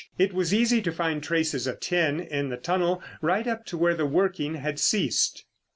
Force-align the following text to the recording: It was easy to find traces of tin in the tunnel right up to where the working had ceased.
It 0.17 0.33
was 0.33 0.51
easy 0.51 0.81
to 0.81 0.91
find 0.91 1.21
traces 1.21 1.67
of 1.67 1.79
tin 1.79 2.19
in 2.19 2.49
the 2.49 2.57
tunnel 2.57 3.03
right 3.21 3.45
up 3.47 3.67
to 3.67 3.77
where 3.77 3.93
the 3.93 4.07
working 4.07 4.55
had 4.55 4.79
ceased. 4.79 5.45